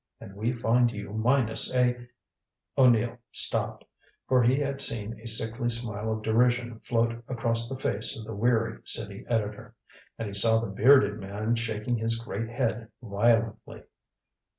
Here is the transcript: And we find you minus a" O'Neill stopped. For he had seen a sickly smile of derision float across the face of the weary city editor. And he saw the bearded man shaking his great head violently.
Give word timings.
And 0.19 0.35
we 0.35 0.51
find 0.51 0.91
you 0.91 1.13
minus 1.13 1.75
a" 1.75 2.07
O'Neill 2.75 3.19
stopped. 3.31 3.85
For 4.27 4.41
he 4.41 4.57
had 4.59 4.81
seen 4.81 5.19
a 5.19 5.27
sickly 5.27 5.69
smile 5.69 6.11
of 6.11 6.23
derision 6.23 6.79
float 6.79 7.23
across 7.27 7.69
the 7.69 7.77
face 7.77 8.19
of 8.19 8.25
the 8.25 8.33
weary 8.33 8.79
city 8.83 9.23
editor. 9.29 9.75
And 10.17 10.27
he 10.27 10.33
saw 10.33 10.59
the 10.59 10.71
bearded 10.71 11.19
man 11.19 11.53
shaking 11.53 11.97
his 11.99 12.17
great 12.17 12.49
head 12.49 12.87
violently. 13.03 13.83